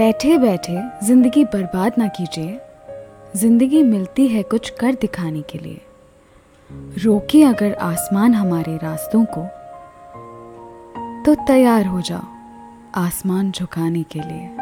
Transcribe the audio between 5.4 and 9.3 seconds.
के लिए। रोके अगर आसमान हमारे रास्तों